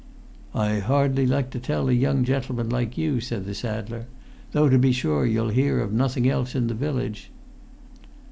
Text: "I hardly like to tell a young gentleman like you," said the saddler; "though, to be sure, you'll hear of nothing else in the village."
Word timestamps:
"I 0.55 0.79
hardly 0.79 1.27
like 1.27 1.51
to 1.51 1.59
tell 1.59 1.87
a 1.87 1.91
young 1.93 2.23
gentleman 2.25 2.69
like 2.71 2.97
you," 2.97 3.19
said 3.19 3.45
the 3.45 3.53
saddler; 3.53 4.07
"though, 4.51 4.67
to 4.67 4.79
be 4.79 4.91
sure, 4.93 5.27
you'll 5.27 5.49
hear 5.49 5.79
of 5.79 5.93
nothing 5.93 6.27
else 6.27 6.55
in 6.55 6.65
the 6.65 6.73
village." 6.73 7.29